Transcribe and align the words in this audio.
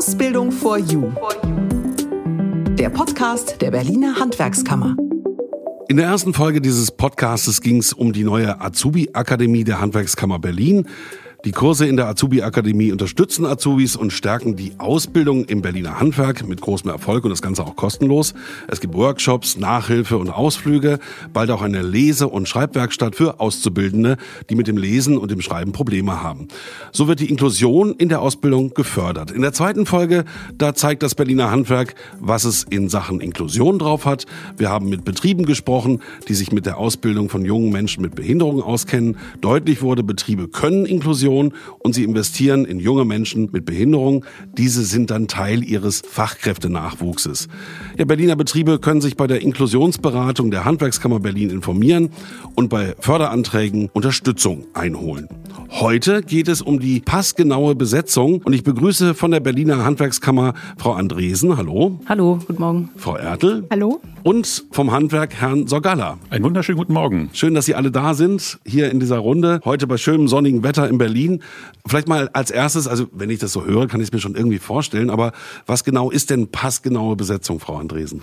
Ausbildung 0.00 0.50
for 0.50 0.78
You. 0.78 1.12
Der 2.78 2.88
Podcast 2.88 3.60
der 3.60 3.70
Berliner 3.70 4.18
Handwerkskammer. 4.18 4.96
In 5.90 5.98
der 5.98 6.06
ersten 6.06 6.32
Folge 6.32 6.62
dieses 6.62 6.90
Podcastes 6.90 7.60
ging 7.60 7.76
es 7.76 7.92
um 7.92 8.14
die 8.14 8.24
neue 8.24 8.62
Azubi-Akademie 8.62 9.62
der 9.62 9.78
Handwerkskammer 9.78 10.38
Berlin. 10.38 10.88
Die 11.46 11.52
Kurse 11.52 11.86
in 11.86 11.96
der 11.96 12.06
Azubi-Akademie 12.06 12.92
unterstützen 12.92 13.46
Azubis 13.46 13.96
und 13.96 14.12
stärken 14.12 14.56
die 14.56 14.72
Ausbildung 14.76 15.46
im 15.46 15.62
Berliner 15.62 15.98
Handwerk 15.98 16.46
mit 16.46 16.60
großem 16.60 16.90
Erfolg 16.90 17.24
und 17.24 17.30
das 17.30 17.40
Ganze 17.40 17.64
auch 17.64 17.76
kostenlos. 17.76 18.34
Es 18.68 18.80
gibt 18.80 18.92
Workshops, 18.92 19.56
Nachhilfe 19.56 20.18
und 20.18 20.28
Ausflüge, 20.28 20.98
bald 21.32 21.50
auch 21.50 21.62
eine 21.62 21.80
Lese- 21.80 22.28
und 22.28 22.46
Schreibwerkstatt 22.46 23.16
für 23.16 23.40
Auszubildende, 23.40 24.18
die 24.50 24.54
mit 24.54 24.66
dem 24.66 24.76
Lesen 24.76 25.16
und 25.16 25.30
dem 25.30 25.40
Schreiben 25.40 25.72
Probleme 25.72 26.22
haben. 26.22 26.48
So 26.92 27.08
wird 27.08 27.20
die 27.20 27.30
Inklusion 27.30 27.94
in 27.94 28.10
der 28.10 28.20
Ausbildung 28.20 28.74
gefördert. 28.74 29.30
In 29.30 29.40
der 29.40 29.54
zweiten 29.54 29.86
Folge, 29.86 30.26
da 30.58 30.74
zeigt 30.74 31.02
das 31.02 31.14
Berliner 31.14 31.50
Handwerk, 31.50 31.94
was 32.18 32.44
es 32.44 32.64
in 32.64 32.90
Sachen 32.90 33.22
Inklusion 33.22 33.78
drauf 33.78 34.04
hat. 34.04 34.26
Wir 34.58 34.68
haben 34.68 34.90
mit 34.90 35.06
Betrieben 35.06 35.46
gesprochen, 35.46 36.02
die 36.28 36.34
sich 36.34 36.52
mit 36.52 36.66
der 36.66 36.76
Ausbildung 36.76 37.30
von 37.30 37.46
jungen 37.46 37.72
Menschen 37.72 38.02
mit 38.02 38.14
Behinderungen 38.14 38.62
auskennen. 38.62 39.16
Deutlich 39.40 39.80
wurde, 39.80 40.02
Betriebe 40.02 40.46
können 40.46 40.84
Inklusion 40.84 41.29
Innovation 41.30 41.54
und 41.78 41.94
sie 41.94 42.04
investieren 42.04 42.64
in 42.64 42.78
junge 42.78 43.04
Menschen 43.04 43.50
mit 43.52 43.64
Behinderung. 43.64 44.24
Diese 44.56 44.84
sind 44.84 45.10
dann 45.10 45.28
Teil 45.28 45.64
ihres 45.64 46.02
Fachkräftenachwuchses. 46.06 47.48
Ja, 47.96 48.04
Berliner 48.04 48.36
Betriebe 48.36 48.78
können 48.78 49.00
sich 49.00 49.16
bei 49.16 49.26
der 49.26 49.40
Inklusionsberatung 49.40 50.50
der 50.50 50.64
Handwerkskammer 50.64 51.20
Berlin 51.20 51.50
informieren 51.50 52.10
und 52.54 52.68
bei 52.68 52.94
Förderanträgen 52.98 53.88
Unterstützung 53.92 54.66
einholen. 54.74 55.28
Heute 55.80 56.20
geht 56.20 56.48
es 56.48 56.60
um 56.60 56.78
die 56.78 57.00
passgenaue 57.00 57.74
Besetzung 57.74 58.42
und 58.44 58.52
ich 58.52 58.64
begrüße 58.64 59.14
von 59.14 59.30
der 59.30 59.40
Berliner 59.40 59.82
Handwerkskammer 59.82 60.52
Frau 60.76 60.92
Andresen. 60.92 61.56
Hallo. 61.56 61.98
Hallo, 62.04 62.38
guten 62.46 62.60
Morgen. 62.60 62.90
Frau 62.96 63.16
Ertel. 63.16 63.66
Hallo. 63.70 64.02
Und 64.22 64.66
vom 64.72 64.92
Handwerk 64.92 65.32
Herrn 65.36 65.68
Sorgalla. 65.68 66.18
Einen 66.28 66.44
wunderschönen 66.44 66.76
guten 66.76 66.92
Morgen. 66.92 67.30
Schön, 67.32 67.54
dass 67.54 67.64
Sie 67.64 67.74
alle 67.74 67.90
da 67.90 68.12
sind, 68.12 68.58
hier 68.66 68.90
in 68.90 69.00
dieser 69.00 69.16
Runde. 69.16 69.60
Heute 69.64 69.86
bei 69.86 69.96
schönem 69.96 70.28
sonnigen 70.28 70.62
Wetter 70.62 70.86
in 70.86 70.98
Berlin. 70.98 71.42
Vielleicht 71.86 72.08
mal 72.08 72.28
als 72.34 72.50
erstes, 72.50 72.86
also 72.86 73.06
wenn 73.12 73.30
ich 73.30 73.38
das 73.38 73.54
so 73.54 73.64
höre, 73.64 73.86
kann 73.86 74.00
ich 74.00 74.08
es 74.08 74.12
mir 74.12 74.20
schon 74.20 74.34
irgendwie 74.34 74.58
vorstellen, 74.58 75.08
aber 75.08 75.32
was 75.64 75.82
genau 75.82 76.10
ist 76.10 76.28
denn 76.28 76.48
passgenaue 76.48 77.16
Besetzung, 77.16 77.58
Frau 77.58 77.76
Andresen? 77.76 78.20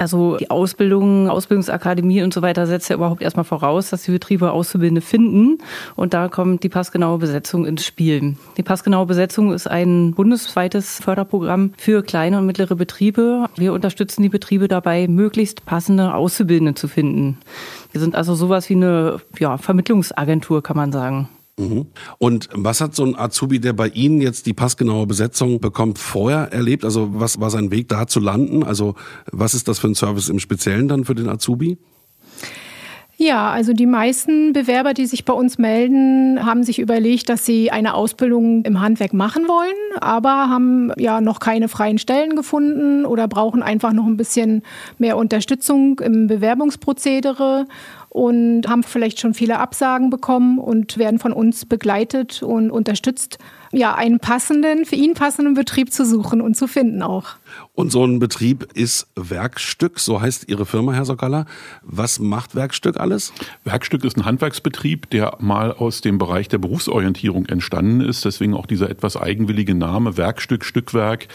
Also 0.00 0.38
die 0.38 0.48
Ausbildung, 0.48 1.28
Ausbildungsakademie 1.28 2.22
und 2.22 2.32
so 2.32 2.40
weiter 2.40 2.66
setzt 2.66 2.88
ja 2.88 2.96
überhaupt 2.96 3.20
erstmal 3.20 3.44
voraus, 3.44 3.90
dass 3.90 4.04
die 4.04 4.12
Betriebe 4.12 4.50
Auszubildende 4.50 5.02
finden. 5.02 5.58
Und 5.94 6.14
da 6.14 6.28
kommt 6.28 6.62
die 6.62 6.70
passgenaue 6.70 7.18
Besetzung 7.18 7.66
ins 7.66 7.84
Spiel. 7.84 8.34
Die 8.56 8.62
passgenaue 8.62 9.04
Besetzung 9.04 9.52
ist 9.52 9.68
ein 9.68 10.14
bundesweites 10.14 11.00
Förderprogramm 11.02 11.74
für 11.76 12.02
kleine 12.02 12.38
und 12.38 12.46
mittlere 12.46 12.76
Betriebe. 12.76 13.44
Wir 13.56 13.74
unterstützen 13.74 14.22
die 14.22 14.30
Betriebe 14.30 14.68
dabei, 14.68 15.06
möglichst 15.06 15.66
passende 15.66 16.14
Auszubildende 16.14 16.72
zu 16.72 16.88
finden. 16.88 17.36
Wir 17.92 18.00
sind 18.00 18.14
also 18.14 18.34
sowas 18.34 18.70
wie 18.70 18.76
eine 18.76 19.20
ja, 19.38 19.58
Vermittlungsagentur, 19.58 20.62
kann 20.62 20.78
man 20.78 20.92
sagen. 20.92 21.28
Und 22.18 22.48
was 22.52 22.80
hat 22.80 22.94
so 22.94 23.04
ein 23.04 23.16
Azubi, 23.18 23.60
der 23.60 23.72
bei 23.72 23.88
Ihnen 23.88 24.20
jetzt 24.20 24.46
die 24.46 24.54
passgenaue 24.54 25.06
Besetzung 25.06 25.60
bekommt, 25.60 25.98
vorher 25.98 26.52
erlebt? 26.52 26.84
Also 26.84 27.10
was 27.12 27.40
war 27.40 27.50
sein 27.50 27.70
Weg 27.70 27.88
da 27.88 28.06
zu 28.06 28.20
landen? 28.20 28.62
Also 28.62 28.94
was 29.30 29.54
ist 29.54 29.68
das 29.68 29.78
für 29.78 29.88
ein 29.88 29.94
Service 29.94 30.28
im 30.28 30.38
Speziellen 30.38 30.88
dann 30.88 31.04
für 31.04 31.14
den 31.14 31.28
Azubi? 31.28 31.78
Ja, 33.22 33.50
also 33.50 33.74
die 33.74 33.84
meisten 33.84 34.54
Bewerber, 34.54 34.94
die 34.94 35.04
sich 35.04 35.26
bei 35.26 35.34
uns 35.34 35.58
melden, 35.58 36.42
haben 36.42 36.64
sich 36.64 36.78
überlegt, 36.78 37.28
dass 37.28 37.44
sie 37.44 37.70
eine 37.70 37.92
Ausbildung 37.92 38.64
im 38.64 38.80
Handwerk 38.80 39.12
machen 39.12 39.46
wollen, 39.46 40.00
aber 40.00 40.48
haben 40.48 40.90
ja 40.96 41.20
noch 41.20 41.38
keine 41.38 41.68
freien 41.68 41.98
Stellen 41.98 42.34
gefunden 42.34 43.04
oder 43.04 43.28
brauchen 43.28 43.62
einfach 43.62 43.92
noch 43.92 44.06
ein 44.06 44.16
bisschen 44.16 44.62
mehr 44.96 45.18
Unterstützung 45.18 46.00
im 46.00 46.28
Bewerbungsprozedere 46.28 47.66
und 48.10 48.68
haben 48.68 48.82
vielleicht 48.82 49.20
schon 49.20 49.34
viele 49.34 49.58
Absagen 49.58 50.10
bekommen 50.10 50.58
und 50.58 50.98
werden 50.98 51.20
von 51.20 51.32
uns 51.32 51.64
begleitet 51.64 52.42
und 52.42 52.70
unterstützt, 52.70 53.38
ja, 53.72 53.94
einen 53.94 54.18
passenden, 54.18 54.84
für 54.84 54.96
ihn 54.96 55.14
passenden 55.14 55.54
Betrieb 55.54 55.92
zu 55.92 56.04
suchen 56.04 56.40
und 56.40 56.56
zu 56.56 56.66
finden 56.66 57.02
auch. 57.02 57.36
Und 57.74 57.92
so 57.92 58.04
ein 58.04 58.18
Betrieb 58.18 58.68
ist 58.74 59.06
Werkstück, 59.14 60.00
so 60.00 60.20
heißt 60.20 60.48
Ihre 60.48 60.66
Firma, 60.66 60.92
Herr 60.92 61.04
Sokala. 61.04 61.46
Was 61.82 62.18
macht 62.18 62.54
Werkstück 62.54 62.98
alles? 62.98 63.32
Werkstück 63.64 64.04
ist 64.04 64.16
ein 64.16 64.24
Handwerksbetrieb, 64.24 65.08
der 65.10 65.36
mal 65.38 65.72
aus 65.72 66.00
dem 66.00 66.18
Bereich 66.18 66.48
der 66.48 66.58
Berufsorientierung 66.58 67.46
entstanden 67.46 68.00
ist. 68.00 68.24
Deswegen 68.24 68.54
auch 68.54 68.66
dieser 68.66 68.90
etwas 68.90 69.16
eigenwillige 69.16 69.74
Name 69.74 70.16
Werkstück, 70.16 70.64
Stückwerk. 70.64 71.28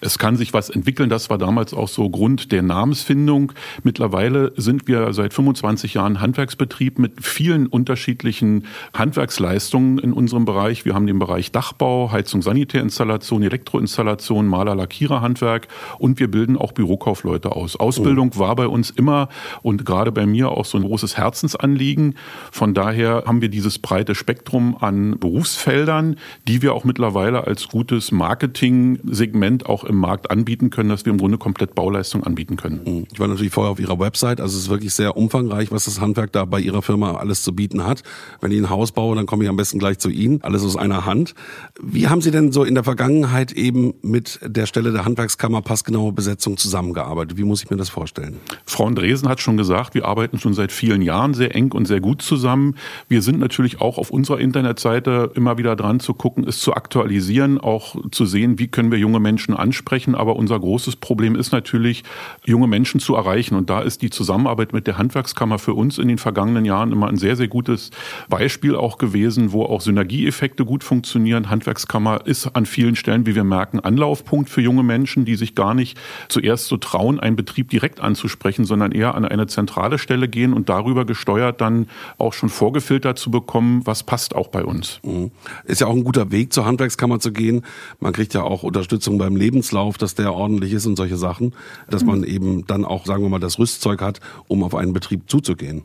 Es 0.00 0.18
kann 0.18 0.36
sich 0.36 0.52
was 0.52 0.70
entwickeln. 0.70 1.08
Das 1.08 1.30
war 1.30 1.38
damals 1.38 1.72
auch 1.72 1.88
so 1.88 2.08
Grund 2.10 2.52
der 2.52 2.62
Namensfindung. 2.62 3.52
Mittlerweile 3.82 4.52
sind 4.56 4.88
wir 4.88 5.12
seit 5.14 5.32
25 5.32 5.94
Jahren 5.94 6.20
Handwerksbetrieb 6.20 6.98
mit 6.98 7.24
vielen 7.24 7.66
unterschiedlichen 7.66 8.66
Handwerksleistungen 8.94 9.98
in 9.98 10.12
unserem 10.12 10.44
Bereich. 10.44 10.84
Wir 10.84 10.94
haben 10.94 11.06
den 11.06 11.18
Bereich 11.18 11.50
Dachbau, 11.78 12.10
Heizung, 12.10 12.42
Sanitärinstallation, 12.42 13.44
Elektroinstallation, 13.44 14.48
Maler, 14.48 14.74
Lackierer, 14.74 15.20
Handwerk 15.20 15.68
und 15.98 16.18
wir 16.18 16.28
bilden 16.28 16.56
auch 16.56 16.72
Bürokaufleute 16.72 17.52
aus. 17.52 17.76
Ausbildung 17.76 18.32
oh. 18.34 18.38
war 18.40 18.56
bei 18.56 18.66
uns 18.66 18.90
immer 18.90 19.28
und 19.62 19.86
gerade 19.86 20.10
bei 20.10 20.26
mir 20.26 20.50
auch 20.50 20.64
so 20.64 20.76
ein 20.76 20.82
großes 20.82 21.16
Herzensanliegen. 21.16 22.16
Von 22.50 22.74
daher 22.74 23.22
haben 23.26 23.40
wir 23.40 23.48
dieses 23.48 23.78
breite 23.78 24.16
Spektrum 24.16 24.76
an 24.80 25.20
Berufsfeldern, 25.20 26.16
die 26.48 26.62
wir 26.62 26.74
auch 26.74 26.82
mittlerweile 26.82 27.46
als 27.46 27.68
gutes 27.68 28.10
Marketing-Segment 28.10 29.66
auch 29.66 29.84
im 29.84 29.96
Markt 29.96 30.32
anbieten 30.32 30.70
können, 30.70 30.88
dass 30.88 31.04
wir 31.04 31.12
im 31.12 31.18
Grunde 31.18 31.38
komplett 31.38 31.76
Bauleistung 31.76 32.24
anbieten 32.24 32.56
können. 32.56 32.80
Hm. 32.84 33.06
Ich 33.12 33.20
war 33.20 33.28
natürlich 33.28 33.52
vorher 33.52 33.70
auf 33.70 33.78
Ihrer 33.78 34.00
Website, 34.00 34.40
also 34.40 34.56
es 34.56 34.64
ist 34.64 34.70
wirklich 34.70 34.94
sehr 34.94 35.16
umfangreich, 35.16 35.70
was 35.70 35.84
das 35.84 36.00
Handwerk 36.00 36.32
da 36.32 36.44
bei 36.44 36.58
Ihrer 36.58 36.82
Firma 36.82 37.12
alles 37.18 37.44
zu 37.44 37.54
bieten 37.54 37.86
hat. 37.86 38.02
Wenn 38.40 38.50
ich 38.50 38.58
ein 38.58 38.68
Haus 38.68 38.90
baue, 38.90 39.14
dann 39.14 39.26
komme 39.26 39.44
ich 39.44 39.50
am 39.50 39.56
besten 39.56 39.78
gleich 39.78 40.00
zu 40.00 40.10
Ihnen, 40.10 40.42
alles 40.42 40.64
aus 40.64 40.76
einer 40.76 41.06
Hand. 41.06 41.36
Wie 41.80 42.08
haben 42.08 42.20
Sie 42.20 42.32
denn 42.32 42.50
so 42.50 42.64
in 42.64 42.74
der 42.74 42.82
Vergangenheit 42.82 43.52
eben 43.52 43.94
mit 44.02 44.40
der 44.42 44.66
Stelle 44.66 44.90
der 44.90 45.04
Handwerkskammer 45.04 45.62
passgenaue 45.62 46.12
Besetzung 46.12 46.56
zusammengearbeitet? 46.56 47.38
Wie 47.38 47.44
muss 47.44 47.62
ich 47.62 47.70
mir 47.70 47.76
das 47.76 47.88
vorstellen? 47.88 48.40
Frau 48.66 48.88
Andresen 48.88 49.28
hat 49.28 49.40
schon 49.40 49.56
gesagt, 49.56 49.94
wir 49.94 50.04
arbeiten 50.04 50.40
schon 50.40 50.54
seit 50.54 50.72
vielen 50.72 51.02
Jahren 51.02 51.34
sehr 51.34 51.54
eng 51.54 51.70
und 51.70 51.86
sehr 51.86 52.00
gut 52.00 52.20
zusammen. 52.20 52.74
Wir 53.06 53.22
sind 53.22 53.38
natürlich 53.38 53.80
auch 53.80 53.96
auf 53.96 54.10
unserer 54.10 54.40
Internetseite 54.40 55.30
immer 55.36 55.56
wieder 55.56 55.76
dran 55.76 56.00
zu 56.00 56.14
gucken, 56.14 56.48
es 56.48 56.58
zu 56.58 56.74
aktualisieren, 56.74 57.58
auch 57.58 57.94
zu 58.10 58.26
sehen, 58.26 58.58
wie 58.58 58.66
können 58.66 58.90
wir 58.90 58.98
junge 58.98 59.20
Menschen 59.20 59.54
ansprechen. 59.54 60.16
Aber 60.16 60.34
unser 60.34 60.58
großes 60.58 60.96
Problem 60.96 61.36
ist 61.36 61.52
natürlich, 61.52 62.02
junge 62.44 62.66
Menschen 62.66 62.98
zu 62.98 63.14
erreichen. 63.14 63.54
Und 63.54 63.70
da 63.70 63.82
ist 63.82 64.02
die 64.02 64.10
Zusammenarbeit 64.10 64.72
mit 64.72 64.88
der 64.88 64.98
Handwerkskammer 64.98 65.60
für 65.60 65.74
uns 65.74 65.98
in 65.98 66.08
den 66.08 66.18
vergangenen 66.18 66.64
Jahren 66.64 66.90
immer 66.90 67.06
ein 67.06 67.18
sehr, 67.18 67.36
sehr 67.36 67.46
gutes 67.46 67.92
Beispiel 68.28 68.74
auch 68.74 68.98
gewesen, 68.98 69.52
wo 69.52 69.62
auch 69.62 69.80
Synergieeffekte 69.80 70.64
gut 70.64 70.82
funktionieren. 70.82 71.48
Handwerkskammer 71.68 72.26
ist 72.26 72.46
an 72.54 72.64
vielen 72.64 72.96
Stellen, 72.96 73.26
wie 73.26 73.34
wir 73.34 73.44
merken, 73.44 73.78
Anlaufpunkt 73.78 74.48
für 74.48 74.62
junge 74.62 74.82
Menschen, 74.82 75.26
die 75.26 75.36
sich 75.36 75.54
gar 75.54 75.74
nicht 75.74 75.98
zuerst 76.30 76.66
so 76.66 76.78
trauen, 76.78 77.20
einen 77.20 77.36
Betrieb 77.36 77.68
direkt 77.68 78.00
anzusprechen, 78.00 78.64
sondern 78.64 78.92
eher 78.92 79.14
an 79.14 79.26
eine 79.26 79.46
zentrale 79.48 79.98
Stelle 79.98 80.28
gehen 80.28 80.54
und 80.54 80.70
darüber 80.70 81.04
gesteuert 81.04 81.60
dann 81.60 81.86
auch 82.16 82.32
schon 82.32 82.48
vorgefiltert 82.48 83.18
zu 83.18 83.30
bekommen, 83.30 83.82
was 83.84 84.02
passt 84.02 84.34
auch 84.34 84.48
bei 84.48 84.64
uns. 84.64 84.98
Mhm. 85.02 85.30
Ist 85.64 85.82
ja 85.82 85.88
auch 85.88 85.94
ein 85.94 86.04
guter 86.04 86.30
Weg, 86.30 86.54
zur 86.54 86.64
Handwerkskammer 86.64 87.20
zu 87.20 87.32
gehen. 87.32 87.66
Man 88.00 88.14
kriegt 88.14 88.32
ja 88.32 88.44
auch 88.44 88.62
Unterstützung 88.62 89.18
beim 89.18 89.36
Lebenslauf, 89.36 89.98
dass 89.98 90.14
der 90.14 90.32
ordentlich 90.32 90.72
ist 90.72 90.86
und 90.86 90.96
solche 90.96 91.18
Sachen, 91.18 91.52
dass 91.90 92.02
man 92.02 92.24
eben 92.24 92.66
dann 92.66 92.86
auch, 92.86 93.04
sagen 93.04 93.22
wir 93.22 93.28
mal, 93.28 93.40
das 93.40 93.58
Rüstzeug 93.58 94.00
hat, 94.00 94.20
um 94.46 94.62
auf 94.62 94.74
einen 94.74 94.94
Betrieb 94.94 95.28
zuzugehen. 95.28 95.82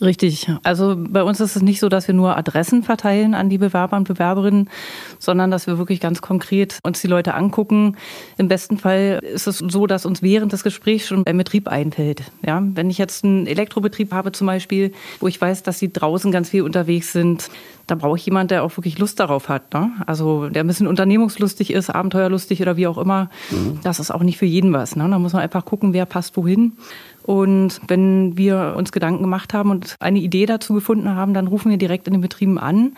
Richtig. 0.00 0.50
Also 0.62 0.96
bei 0.96 1.22
uns 1.22 1.40
ist 1.40 1.56
es 1.56 1.62
nicht 1.62 1.78
so, 1.78 1.88
dass 1.88 2.08
wir 2.08 2.14
nur 2.14 2.36
Adressen 2.36 2.82
verteilen 2.82 3.34
an 3.34 3.50
die 3.50 3.58
Bewerber 3.58 3.96
und 3.96 4.08
Bewerberinnen, 4.08 4.70
sondern 5.18 5.50
dass 5.50 5.66
wir 5.66 5.76
wirklich 5.76 6.00
ganz 6.00 6.22
konkret 6.22 6.78
uns 6.82 7.00
die 7.02 7.06
Leute 7.06 7.34
angucken. 7.34 7.96
Im 8.38 8.48
besten 8.48 8.78
Fall 8.78 9.20
ist 9.22 9.46
es 9.46 9.58
so, 9.58 9.86
dass 9.86 10.06
uns 10.06 10.22
während 10.22 10.52
des 10.52 10.64
Gesprächs 10.64 11.06
schon 11.06 11.26
ein 11.26 11.36
Betrieb 11.36 11.68
einfällt. 11.68 12.22
Ja, 12.46 12.62
wenn 12.74 12.88
ich 12.88 12.96
jetzt 12.96 13.24
einen 13.24 13.46
Elektrobetrieb 13.46 14.12
habe 14.12 14.32
zum 14.32 14.46
Beispiel, 14.46 14.92
wo 15.20 15.28
ich 15.28 15.38
weiß, 15.38 15.62
dass 15.62 15.78
sie 15.78 15.92
draußen 15.92 16.32
ganz 16.32 16.48
viel 16.48 16.62
unterwegs 16.62 17.12
sind, 17.12 17.50
da 17.90 17.96
brauche 17.96 18.16
ich 18.16 18.24
jemanden, 18.24 18.48
der 18.48 18.62
auch 18.62 18.76
wirklich 18.76 18.98
Lust 18.98 19.18
darauf 19.18 19.48
hat. 19.48 19.74
Ne? 19.74 19.90
Also 20.06 20.48
der 20.48 20.62
ein 20.62 20.66
bisschen 20.66 20.86
unternehmungslustig 20.86 21.72
ist, 21.72 21.90
abenteuerlustig 21.90 22.62
oder 22.62 22.76
wie 22.76 22.86
auch 22.86 22.98
immer. 22.98 23.30
Mhm. 23.50 23.80
Das 23.82 23.98
ist 23.98 24.12
auch 24.12 24.22
nicht 24.22 24.38
für 24.38 24.46
jeden 24.46 24.72
was. 24.72 24.94
Ne? 24.94 25.08
Da 25.10 25.18
muss 25.18 25.32
man 25.32 25.42
einfach 25.42 25.64
gucken, 25.64 25.92
wer 25.92 26.06
passt 26.06 26.36
wohin. 26.36 26.74
Und 27.22 27.80
wenn 27.86 28.36
wir 28.36 28.74
uns 28.76 28.92
Gedanken 28.92 29.22
gemacht 29.22 29.54
haben 29.54 29.70
und 29.70 29.96
eine 30.00 30.18
Idee 30.18 30.46
dazu 30.46 30.74
gefunden 30.74 31.14
haben, 31.14 31.34
dann 31.34 31.46
rufen 31.46 31.70
wir 31.70 31.78
direkt 31.78 32.06
in 32.06 32.14
den 32.14 32.22
Betrieben 32.22 32.58
an 32.58 32.92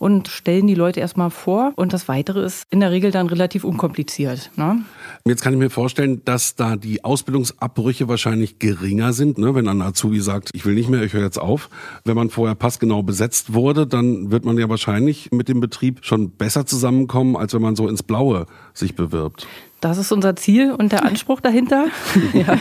und 0.00 0.28
stellen 0.28 0.66
die 0.66 0.74
Leute 0.74 0.98
erstmal 0.98 1.30
vor. 1.30 1.72
Und 1.76 1.92
das 1.92 2.08
Weitere 2.08 2.42
ist 2.42 2.64
in 2.70 2.80
der 2.80 2.90
Regel 2.90 3.10
dann 3.10 3.28
relativ 3.28 3.64
unkompliziert. 3.64 4.50
Ne? 4.56 4.82
Jetzt 5.24 5.42
kann 5.42 5.52
ich 5.52 5.58
mir 5.58 5.70
vorstellen, 5.70 6.22
dass 6.24 6.56
da 6.56 6.76
die 6.76 7.04
Ausbildungsabbrüche 7.04 8.08
wahrscheinlich 8.08 8.58
geringer 8.58 9.12
sind. 9.12 9.38
Ne? 9.38 9.54
Wenn 9.54 9.68
ein 9.68 9.82
Azubi 9.82 10.20
sagt, 10.20 10.50
ich 10.54 10.64
will 10.64 10.74
nicht 10.74 10.88
mehr, 10.88 11.02
ich 11.02 11.12
höre 11.12 11.22
jetzt 11.22 11.38
auf. 11.38 11.68
Wenn 12.04 12.16
man 12.16 12.30
vorher 12.30 12.54
passgenau 12.54 13.02
besetzt 13.02 13.52
wurde, 13.52 13.86
dann 13.86 14.30
wird 14.30 14.46
man 14.46 14.56
ja 14.56 14.68
wahrscheinlich 14.70 15.30
mit 15.32 15.48
dem 15.48 15.60
Betrieb 15.60 15.98
schon 16.00 16.30
besser 16.30 16.64
zusammenkommen, 16.64 17.36
als 17.36 17.52
wenn 17.52 17.62
man 17.62 17.76
so 17.76 17.86
ins 17.86 18.02
Blaue 18.02 18.46
sich 18.72 18.94
bewirbt. 18.94 19.46
Das 19.80 19.96
ist 19.96 20.12
unser 20.12 20.36
Ziel 20.36 20.72
und 20.72 20.92
der 20.92 21.04
Anspruch 21.04 21.40
dahinter. 21.40 21.86
ja. 22.34 22.58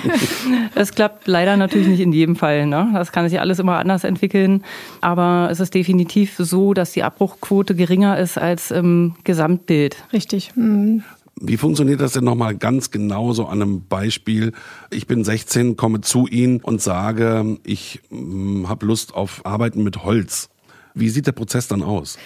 Es 0.73 0.93
klappt 0.93 1.27
leider 1.27 1.57
natürlich 1.57 1.87
nicht 1.87 1.99
in 1.99 2.13
jedem 2.13 2.37
Fall. 2.37 2.65
Ne? 2.65 2.89
Das 2.93 3.11
kann 3.11 3.27
sich 3.27 3.39
alles 3.41 3.59
immer 3.59 3.77
anders 3.77 4.05
entwickeln. 4.05 4.63
Aber 5.01 5.49
es 5.51 5.59
ist 5.59 5.73
definitiv 5.73 6.35
so, 6.37 6.73
dass 6.73 6.93
die 6.93 7.03
Abbruchquote 7.03 7.75
geringer 7.75 8.17
ist 8.17 8.37
als 8.37 8.71
im 8.71 9.15
Gesamtbild. 9.25 9.97
Richtig. 10.13 10.55
Mhm. 10.55 11.03
Wie 11.41 11.57
funktioniert 11.57 12.01
das 12.01 12.13
denn 12.13 12.25
nochmal 12.25 12.55
ganz 12.55 12.91
genau 12.91 13.33
so 13.33 13.45
an 13.45 13.61
einem 13.61 13.85
Beispiel? 13.87 14.53
Ich 14.89 15.07
bin 15.07 15.23
16, 15.23 15.77
komme 15.77 16.01
zu 16.01 16.27
Ihnen 16.27 16.59
und 16.61 16.81
sage, 16.81 17.57
ich 17.65 18.01
hm, 18.09 18.67
habe 18.67 18.85
Lust 18.85 19.13
auf 19.13 19.45
Arbeiten 19.45 19.83
mit 19.83 20.03
Holz. 20.03 20.49
Wie 20.93 21.09
sieht 21.09 21.27
der 21.27 21.31
Prozess 21.31 21.67
dann 21.67 21.81
aus? 21.81 22.17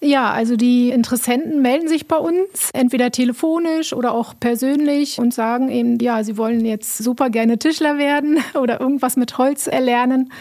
Ja, 0.00 0.30
also 0.30 0.54
die 0.54 0.90
Interessenten 0.90 1.60
melden 1.60 1.88
sich 1.88 2.06
bei 2.06 2.16
uns, 2.16 2.70
entweder 2.72 3.10
telefonisch 3.10 3.92
oder 3.92 4.12
auch 4.12 4.32
persönlich 4.38 5.18
und 5.18 5.34
sagen 5.34 5.70
eben, 5.70 5.98
ja, 5.98 6.22
sie 6.22 6.36
wollen 6.36 6.64
jetzt 6.64 6.98
super 6.98 7.30
gerne 7.30 7.58
Tischler 7.58 7.98
werden 7.98 8.38
oder 8.54 8.80
irgendwas 8.80 9.16
mit 9.16 9.38
Holz 9.38 9.66
erlernen. 9.66 10.32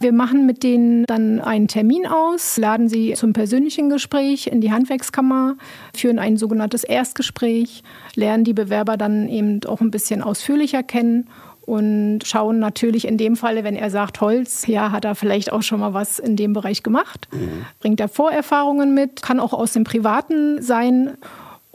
Wir 0.00 0.12
machen 0.12 0.44
mit 0.44 0.62
denen 0.62 1.04
dann 1.06 1.40
einen 1.40 1.66
Termin 1.66 2.06
aus, 2.06 2.58
laden 2.58 2.90
sie 2.90 3.14
zum 3.14 3.32
persönlichen 3.32 3.88
Gespräch 3.88 4.48
in 4.48 4.60
die 4.60 4.70
Handwerkskammer, 4.70 5.56
führen 5.96 6.18
ein 6.18 6.36
sogenanntes 6.36 6.84
Erstgespräch, 6.84 7.84
lernen 8.16 8.44
die 8.44 8.52
Bewerber 8.52 8.98
dann 8.98 9.30
eben 9.30 9.60
auch 9.64 9.80
ein 9.80 9.90
bisschen 9.90 10.20
ausführlicher 10.20 10.82
kennen 10.82 11.26
und 11.66 12.20
schauen 12.24 12.60
natürlich 12.60 13.06
in 13.06 13.18
dem 13.18 13.36
Falle, 13.36 13.64
wenn 13.64 13.76
er 13.76 13.90
sagt 13.90 14.20
Holz, 14.20 14.66
ja, 14.66 14.92
hat 14.92 15.04
er 15.04 15.16
vielleicht 15.16 15.52
auch 15.52 15.62
schon 15.62 15.80
mal 15.80 15.92
was 15.92 16.18
in 16.18 16.36
dem 16.36 16.52
Bereich 16.52 16.82
gemacht, 16.82 17.28
mhm. 17.32 17.66
bringt 17.80 18.00
er 18.00 18.08
Vorerfahrungen 18.08 18.94
mit, 18.94 19.20
kann 19.20 19.40
auch 19.40 19.52
aus 19.52 19.72
dem 19.72 19.84
Privaten 19.84 20.62
sein 20.62 21.18